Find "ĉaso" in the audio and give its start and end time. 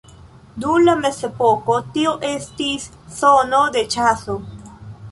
3.97-4.43